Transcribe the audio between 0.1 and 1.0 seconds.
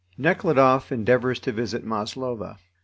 NEKHLUDOFF